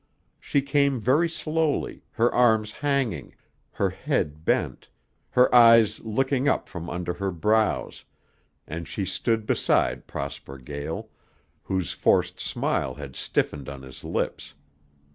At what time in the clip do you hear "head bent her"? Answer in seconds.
3.91-5.53